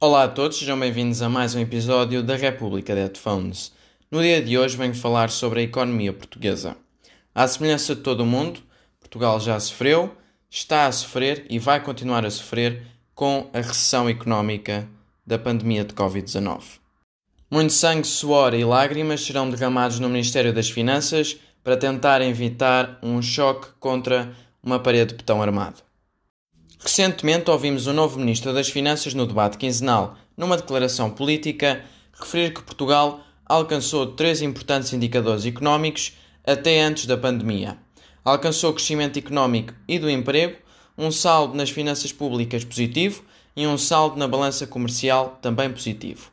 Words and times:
Olá 0.00 0.22
a 0.22 0.28
todos, 0.28 0.56
sejam 0.56 0.78
bem-vindos 0.78 1.22
a 1.22 1.28
mais 1.28 1.56
um 1.56 1.60
episódio 1.60 2.22
da 2.22 2.36
República 2.36 2.94
de 2.94 3.00
Headphones. 3.00 3.72
No 4.08 4.22
dia 4.22 4.40
de 4.40 4.56
hoje 4.56 4.76
venho 4.76 4.94
falar 4.94 5.28
sobre 5.28 5.58
a 5.58 5.62
economia 5.64 6.12
portuguesa. 6.12 6.76
À 7.34 7.48
semelhança 7.48 7.96
de 7.96 8.02
todo 8.02 8.20
o 8.20 8.26
mundo, 8.26 8.60
Portugal 9.00 9.40
já 9.40 9.58
sofreu, 9.58 10.16
está 10.48 10.86
a 10.86 10.92
sofrer 10.92 11.46
e 11.50 11.58
vai 11.58 11.82
continuar 11.82 12.24
a 12.24 12.30
sofrer 12.30 12.86
com 13.12 13.50
a 13.52 13.56
recessão 13.56 14.08
económica 14.08 14.88
da 15.26 15.36
pandemia 15.36 15.84
de 15.84 15.94
Covid-19. 15.94 16.62
Muito 17.50 17.72
sangue, 17.72 18.06
suor 18.06 18.54
e 18.54 18.64
lágrimas 18.64 19.22
serão 19.22 19.50
derramados 19.50 19.98
no 19.98 20.08
Ministério 20.08 20.52
das 20.52 20.70
Finanças 20.70 21.36
para 21.64 21.76
tentar 21.76 22.22
evitar 22.22 23.00
um 23.02 23.20
choque 23.20 23.66
contra 23.80 24.32
uma 24.62 24.78
parede 24.78 25.10
de 25.10 25.16
betão 25.16 25.42
armado. 25.42 25.87
Recentemente 26.80 27.50
ouvimos 27.50 27.88
o 27.88 27.92
novo 27.92 28.20
Ministro 28.20 28.52
das 28.52 28.68
Finanças 28.68 29.12
no 29.12 29.26
debate 29.26 29.58
quinzenal, 29.58 30.16
numa 30.36 30.56
declaração 30.56 31.10
política, 31.10 31.84
referir 32.12 32.54
que 32.54 32.62
Portugal 32.62 33.20
alcançou 33.44 34.06
três 34.06 34.40
importantes 34.42 34.92
indicadores 34.92 35.44
económicos 35.44 36.12
até 36.46 36.80
antes 36.80 37.06
da 37.06 37.16
pandemia. 37.16 37.76
Alcançou 38.24 38.72
crescimento 38.72 39.18
económico 39.18 39.74
e 39.88 39.98
do 39.98 40.08
emprego, 40.08 40.56
um 40.96 41.10
saldo 41.10 41.56
nas 41.56 41.70
finanças 41.70 42.12
públicas 42.12 42.64
positivo 42.64 43.24
e 43.56 43.66
um 43.66 43.76
saldo 43.76 44.16
na 44.16 44.28
balança 44.28 44.66
comercial 44.66 45.36
também 45.42 45.70
positivo. 45.70 46.30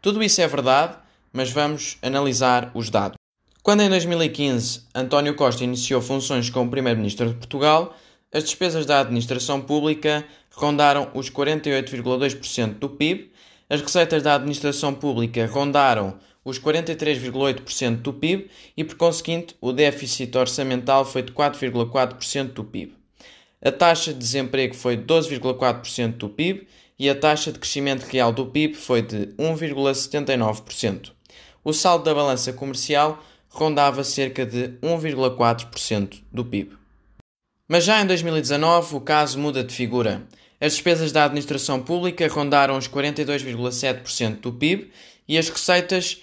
Tudo 0.00 0.22
isso 0.22 0.40
é 0.40 0.46
verdade, 0.46 0.96
mas 1.32 1.50
vamos 1.50 1.98
analisar 2.02 2.70
os 2.72 2.88
dados. 2.88 3.16
Quando 3.64 3.82
em 3.82 3.88
2015 3.88 4.82
António 4.94 5.34
Costa 5.34 5.64
iniciou 5.64 6.00
funções 6.00 6.48
como 6.48 6.70
Primeiro-Ministro 6.70 7.28
de 7.28 7.34
Portugal, 7.34 7.96
as 8.32 8.44
despesas 8.44 8.84
da 8.84 9.00
administração 9.00 9.60
pública 9.60 10.24
rondaram 10.52 11.10
os 11.14 11.30
48,2% 11.30 12.74
do 12.74 12.90
PIB, 12.90 13.30
as 13.70 13.80
receitas 13.80 14.22
da 14.22 14.34
administração 14.34 14.94
pública 14.94 15.46
rondaram 15.46 16.18
os 16.44 16.58
43,8% 16.58 17.96
do 17.96 18.12
PIB 18.12 18.50
e, 18.76 18.84
por 18.84 18.96
conseguinte, 18.96 19.54
o 19.60 19.72
déficit 19.72 20.36
orçamental 20.36 21.04
foi 21.04 21.22
de 21.22 21.32
4,4% 21.32 22.52
do 22.52 22.64
PIB. 22.64 22.94
A 23.62 23.70
taxa 23.70 24.12
de 24.12 24.18
desemprego 24.18 24.74
foi 24.74 24.96
de 24.96 25.04
12,4% 25.04 26.12
do 26.16 26.28
PIB 26.28 26.66
e 26.98 27.10
a 27.10 27.14
taxa 27.14 27.52
de 27.52 27.58
crescimento 27.58 28.04
real 28.04 28.32
do 28.32 28.46
PIB 28.46 28.74
foi 28.74 29.02
de 29.02 29.26
1,79%. 29.38 31.12
O 31.62 31.72
saldo 31.72 32.04
da 32.04 32.14
balança 32.14 32.52
comercial 32.52 33.22
rondava 33.48 34.04
cerca 34.04 34.46
de 34.46 34.68
1,4% 34.82 36.22
do 36.32 36.44
PIB. 36.44 36.78
Mas 37.68 37.84
já 37.84 38.00
em 38.00 38.06
2019 38.06 38.96
o 38.96 39.00
caso 39.00 39.38
muda 39.38 39.62
de 39.62 39.74
figura. 39.74 40.26
As 40.58 40.72
despesas 40.72 41.12
da 41.12 41.24
administração 41.24 41.82
pública 41.82 42.26
rondaram 42.26 42.78
os 42.78 42.88
42,7% 42.88 44.40
do 44.40 44.52
PIB 44.54 44.90
e 45.28 45.36
as 45.36 45.50
receitas 45.50 46.22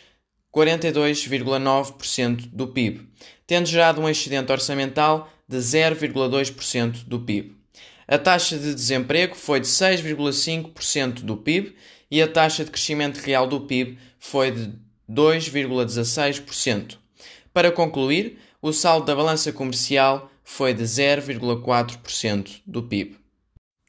42,9% 0.54 2.50
do 2.52 2.68
PIB, 2.68 3.08
tendo 3.46 3.68
gerado 3.68 4.02
um 4.02 4.10
excedente 4.10 4.52
orçamental 4.52 5.30
de 5.48 5.58
0,2% 5.58 7.04
do 7.06 7.20
PIB. 7.20 7.56
A 8.08 8.18
taxa 8.18 8.58
de 8.58 8.74
desemprego 8.74 9.36
foi 9.36 9.60
de 9.60 9.68
6,5% 9.68 11.22
do 11.22 11.38
PIB 11.38 11.76
e 12.10 12.22
a 12.22 12.28
taxa 12.28 12.66
de 12.66 12.72
crescimento 12.72 13.18
real 13.18 13.48
do 13.48 13.62
PIB 13.62 14.00
foi 14.18 14.52
de 14.52 14.74
2,16%. 15.10 16.98
Para 17.54 17.72
concluir, 17.72 18.40
o 18.62 18.74
saldo 18.74 19.06
da 19.06 19.16
balança 19.16 19.52
comercial 19.52 20.32
foi 20.46 20.74
de 20.74 20.84
0,4% 20.84 22.62
do 22.66 22.84
PIB. 22.84 23.18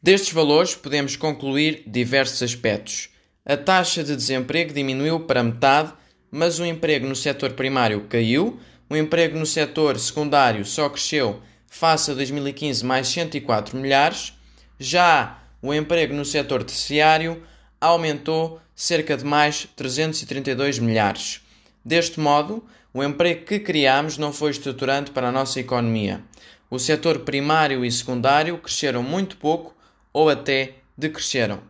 Destes 0.02 0.32
valores, 0.32 0.74
podemos 0.74 1.14
concluir 1.14 1.84
diversos 1.86 2.42
aspectos. 2.42 3.10
A 3.44 3.56
taxa 3.56 4.02
de 4.02 4.16
desemprego 4.16 4.72
diminuiu 4.72 5.20
para 5.20 5.42
metade, 5.42 5.92
mas 6.30 6.58
o 6.58 6.64
emprego 6.64 7.06
no 7.06 7.14
setor 7.14 7.52
primário 7.52 8.06
caiu, 8.08 8.58
o 8.88 8.96
emprego 8.96 9.38
no 9.38 9.46
setor 9.46 9.98
secundário 9.98 10.64
só 10.64 10.88
cresceu 10.88 11.40
face 11.66 12.10
a 12.10 12.14
2015 12.14 12.84
mais 12.84 13.06
104 13.08 13.76
milhares, 13.76 14.32
já 14.78 15.42
o 15.60 15.74
emprego 15.74 16.14
no 16.14 16.24
setor 16.24 16.64
terciário 16.64 17.42
aumentou 17.80 18.60
cerca 18.74 19.16
de 19.16 19.24
mais 19.24 19.68
332 19.76 20.78
milhares. 20.78 21.40
Deste 21.86 22.18
modo, 22.18 22.64
o 22.92 23.04
emprego 23.04 23.44
que 23.44 23.60
criamos 23.60 24.18
não 24.18 24.32
foi 24.32 24.50
estruturante 24.50 25.12
para 25.12 25.28
a 25.28 25.32
nossa 25.32 25.60
economia. 25.60 26.20
O 26.68 26.80
setor 26.80 27.20
primário 27.20 27.84
e 27.84 27.92
secundário 27.92 28.58
cresceram 28.58 29.04
muito 29.04 29.36
pouco 29.36 29.72
ou 30.12 30.28
até 30.28 30.74
decresceram. 30.98 31.60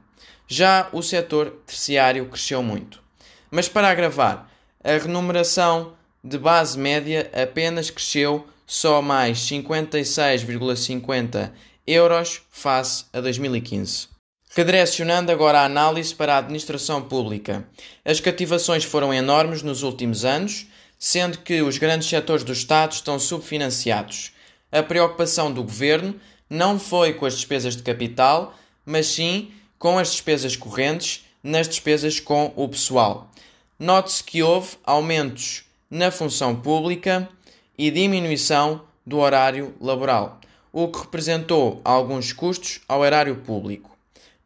Já 0.48 0.88
o 0.90 1.02
setor 1.02 1.58
terciário 1.66 2.24
cresceu 2.30 2.62
muito. 2.62 3.02
Mas 3.50 3.68
para 3.68 3.90
agravar, 3.90 4.50
a 4.82 4.92
remuneração 4.92 5.92
de 6.24 6.38
base 6.38 6.78
média 6.78 7.30
apenas 7.34 7.90
cresceu 7.90 8.46
só 8.66 9.02
mais 9.02 9.40
56,50 9.40 11.52
euros 11.86 12.40
face 12.50 13.04
a 13.12 13.20
2015. 13.20 14.15
Redirecionando 14.56 15.30
agora 15.30 15.60
a 15.60 15.64
análise 15.66 16.14
para 16.14 16.34
a 16.34 16.38
administração 16.38 17.02
pública. 17.02 17.68
As 18.02 18.20
cativações 18.20 18.84
foram 18.84 19.12
enormes 19.12 19.60
nos 19.60 19.82
últimos 19.82 20.24
anos, 20.24 20.66
sendo 20.98 21.40
que 21.40 21.60
os 21.60 21.76
grandes 21.76 22.08
setores 22.08 22.42
do 22.42 22.54
Estado 22.54 22.92
estão 22.92 23.18
subfinanciados. 23.18 24.32
A 24.72 24.82
preocupação 24.82 25.52
do 25.52 25.62
governo 25.62 26.18
não 26.48 26.78
foi 26.78 27.12
com 27.12 27.26
as 27.26 27.34
despesas 27.34 27.76
de 27.76 27.82
capital, 27.82 28.54
mas 28.82 29.08
sim 29.08 29.50
com 29.78 29.98
as 29.98 30.12
despesas 30.12 30.56
correntes 30.56 31.26
nas 31.42 31.68
despesas 31.68 32.18
com 32.18 32.50
o 32.56 32.66
pessoal. 32.66 33.30
Note-se 33.78 34.24
que 34.24 34.42
houve 34.42 34.78
aumentos 34.84 35.64
na 35.90 36.10
função 36.10 36.56
pública 36.56 37.28
e 37.76 37.90
diminuição 37.90 38.80
do 39.04 39.18
horário 39.18 39.74
laboral, 39.78 40.40
o 40.72 40.88
que 40.88 41.00
representou 41.00 41.78
alguns 41.84 42.32
custos 42.32 42.80
ao 42.88 43.04
erário 43.04 43.36
público. 43.36 43.95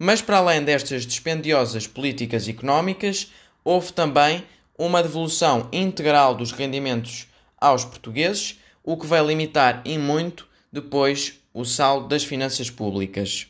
Mas 0.03 0.23
para 0.23 0.39
além 0.39 0.65
destas 0.65 1.05
dispendiosas 1.05 1.87
políticas 1.87 2.49
económicas, 2.49 3.31
houve 3.63 3.93
também 3.93 4.43
uma 4.79 5.03
devolução 5.03 5.69
integral 5.71 6.35
dos 6.35 6.53
rendimentos 6.53 7.29
aos 7.61 7.85
portugueses, 7.85 8.59
o 8.83 8.97
que 8.97 9.07
vai 9.07 9.23
limitar 9.23 9.83
em 9.85 9.99
muito 9.99 10.49
depois 10.73 11.35
o 11.53 11.67
saldo 11.67 12.09
das 12.09 12.25
finanças 12.25 12.71
públicas. 12.71 13.47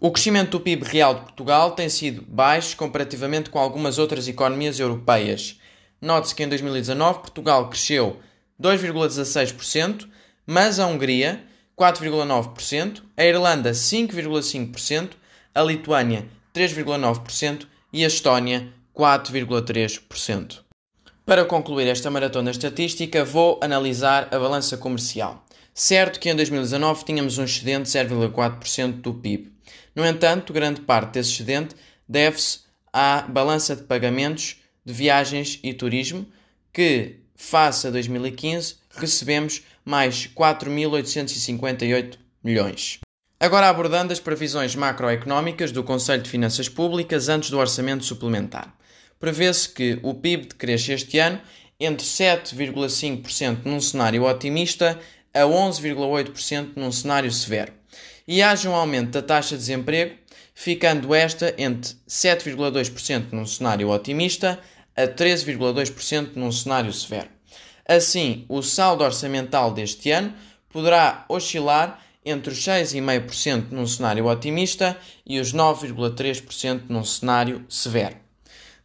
O 0.00 0.10
crescimento 0.10 0.50
do 0.50 0.60
PIB 0.60 0.84
real 0.84 1.14
de 1.14 1.20
Portugal 1.20 1.70
tem 1.70 1.88
sido 1.88 2.22
baixo 2.22 2.76
comparativamente 2.76 3.48
com 3.48 3.60
algumas 3.60 3.96
outras 3.96 4.26
economias 4.26 4.80
europeias. 4.80 5.60
Note-se 6.00 6.34
que 6.34 6.42
em 6.42 6.48
2019 6.48 7.20
Portugal 7.20 7.70
cresceu 7.70 8.18
2,16%, 8.60 10.08
mas 10.44 10.80
a 10.80 10.86
Hungria 10.88 11.44
4,9%, 11.78 13.02
a 13.16 13.24
Irlanda 13.24 13.70
5,5%, 13.70 15.21
a 15.54 15.62
Lituânia 15.62 16.26
3,9% 16.54 17.66
e 17.92 18.04
a 18.04 18.08
Estónia 18.08 18.72
4,3%. 18.94 20.60
Para 21.24 21.44
concluir 21.44 21.86
esta 21.86 22.10
maratona 22.10 22.50
estatística, 22.50 23.24
vou 23.24 23.58
analisar 23.62 24.28
a 24.34 24.38
balança 24.38 24.76
comercial. 24.76 25.44
Certo 25.74 26.20
que 26.20 26.28
em 26.28 26.36
2019 26.36 27.04
tínhamos 27.04 27.38
um 27.38 27.44
excedente 27.44 27.90
de 27.90 27.98
0,4% 27.98 29.00
do 29.00 29.14
PIB. 29.14 29.52
No 29.94 30.04
entanto, 30.04 30.52
grande 30.52 30.80
parte 30.80 31.14
desse 31.14 31.32
excedente 31.32 31.74
deve-se 32.08 32.60
à 32.92 33.22
balança 33.22 33.74
de 33.74 33.82
pagamentos 33.82 34.56
de 34.84 34.92
viagens 34.92 35.58
e 35.62 35.72
turismo, 35.72 36.26
que, 36.72 37.20
face 37.34 37.86
a 37.86 37.90
2015, 37.90 38.76
recebemos 38.90 39.62
mais 39.84 40.26
4.858 40.26 42.18
milhões. 42.42 43.00
Agora 43.42 43.68
abordando 43.68 44.12
as 44.12 44.20
previsões 44.20 44.74
macroeconómicas 44.74 45.70
do 45.70 45.82
Conselho 45.82 46.22
de 46.22 46.30
Finanças 46.30 46.68
Públicas 46.68 47.28
antes 47.28 47.50
do 47.50 47.58
orçamento 47.58 48.04
suplementar 48.04 48.72
prevê-se 49.22 49.68
que 49.68 50.00
o 50.02 50.14
PIB 50.14 50.48
cresça 50.56 50.94
este 50.94 51.16
ano 51.20 51.40
entre 51.78 52.04
7,5% 52.04 53.58
num 53.64 53.80
cenário 53.80 54.24
otimista 54.24 54.98
a 55.32 55.42
11,8% 55.42 56.72
num 56.74 56.90
cenário 56.90 57.30
severo. 57.30 57.72
E 58.26 58.42
haja 58.42 58.68
um 58.68 58.74
aumento 58.74 59.12
da 59.12 59.22
taxa 59.22 59.50
de 59.50 59.60
desemprego, 59.60 60.16
ficando 60.52 61.14
esta 61.14 61.54
entre 61.56 61.94
7,2% 62.08 63.26
num 63.30 63.46
cenário 63.46 63.90
otimista 63.90 64.58
a 64.96 65.02
13,2% 65.02 66.30
num 66.34 66.50
cenário 66.50 66.92
severo. 66.92 67.28
Assim, 67.86 68.44
o 68.48 68.60
saldo 68.60 69.04
orçamental 69.04 69.72
deste 69.72 70.10
ano 70.10 70.34
poderá 70.68 71.24
oscilar 71.28 72.02
entre 72.24 72.52
os 72.52 72.58
6,5% 72.58 73.70
num 73.70 73.86
cenário 73.86 74.26
otimista 74.26 74.96
e 75.26 75.40
os 75.40 75.52
9,3% 75.52 76.82
num 76.88 77.04
cenário 77.04 77.64
severo. 77.68 78.16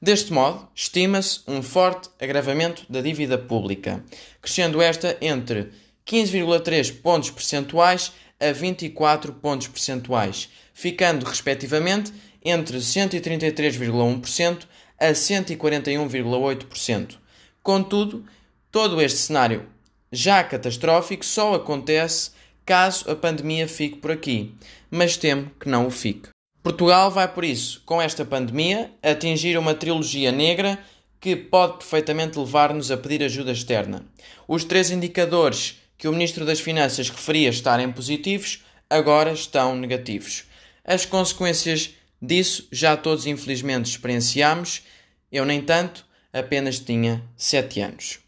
Deste 0.01 0.31
modo, 0.31 0.67
estima-se 0.75 1.41
um 1.47 1.63
forte 1.63 2.09
agravamento 2.19 2.85
da 2.87 3.01
dívida 3.01 3.37
pública, 3.37 4.03
crescendo 4.41 4.81
esta 4.81 5.17
entre 5.21 5.71
15,3 6.05 7.01
pontos 7.01 7.31
percentuais 7.31 8.13
a 8.39 8.51
24 8.51 9.33
pontos 9.33 9.67
percentuais, 9.67 10.49
ficando 10.73 11.25
respectivamente 11.25 12.13
entre 12.43 12.77
133,1% 12.77 14.67
a 14.99 15.07
141,8%. 15.07 17.17
Contudo, 17.63 18.23
todo 18.71 19.01
este 19.01 19.17
cenário 19.17 19.67
já 20.11 20.43
catastrófico 20.43 21.25
só 21.25 21.55
acontece 21.55 22.36
caso 22.67 23.09
a 23.09 23.15
pandemia 23.15 23.65
fique 23.65 23.95
por 23.95 24.11
aqui, 24.11 24.53
mas 24.91 25.15
temo 25.15 25.49
que 25.57 25.69
não 25.69 25.87
o 25.87 25.89
fique. 25.89 26.29
Portugal 26.61 27.09
vai, 27.09 27.33
por 27.33 27.45
isso, 27.45 27.81
com 27.85 28.01
esta 28.01 28.25
pandemia, 28.25 28.91
atingir 29.01 29.57
uma 29.57 29.73
trilogia 29.73 30.33
negra 30.33 30.77
que 31.19 31.33
pode 31.33 31.77
perfeitamente 31.77 32.37
levar-nos 32.37 32.91
a 32.91 32.97
pedir 32.97 33.23
ajuda 33.23 33.53
externa. 33.53 34.05
Os 34.45 34.65
três 34.65 34.91
indicadores 34.91 35.81
que 35.97 36.09
o 36.09 36.11
Ministro 36.11 36.45
das 36.45 36.59
Finanças 36.59 37.09
referia 37.09 37.49
estarem 37.49 37.89
positivos 37.89 38.65
agora 38.89 39.31
estão 39.31 39.73
negativos. 39.73 40.43
As 40.83 41.05
consequências 41.05 41.91
disso 42.21 42.67
já 42.69 42.97
todos 42.97 43.25
infelizmente 43.25 43.89
experienciamos. 43.89 44.83
Eu, 45.31 45.45
nem 45.45 45.61
tanto, 45.61 46.05
apenas 46.33 46.79
tinha 46.79 47.23
7 47.37 47.79
anos. 47.79 48.19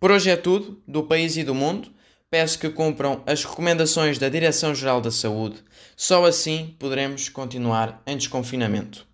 Por 0.00 0.10
hoje 0.10 0.28
é 0.28 0.36
tudo, 0.36 0.82
do 0.88 1.04
país 1.04 1.36
e 1.36 1.44
do 1.44 1.54
mundo. 1.54 1.93
Peço 2.34 2.58
que 2.58 2.68
cumpram 2.68 3.22
as 3.26 3.44
recomendações 3.44 4.18
da 4.18 4.28
Direção-Geral 4.28 5.00
da 5.00 5.12
Saúde. 5.12 5.62
Só 5.96 6.26
assim 6.26 6.74
poderemos 6.80 7.28
continuar 7.28 8.02
em 8.04 8.16
desconfinamento. 8.16 9.06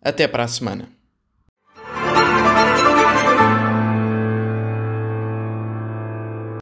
Até 0.00 0.28
para 0.28 0.44
a 0.44 0.46
semana. 0.46 0.88